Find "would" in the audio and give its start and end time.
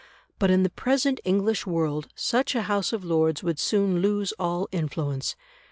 3.43-3.59